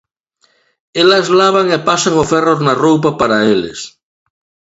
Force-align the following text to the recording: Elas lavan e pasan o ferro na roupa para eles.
Elas 1.01 1.27
lavan 1.39 1.67
e 1.77 1.79
pasan 1.87 2.13
o 2.23 2.25
ferro 2.31 2.55
na 2.65 2.73
roupa 2.83 3.09
para 3.19 3.37
eles. 3.53 3.79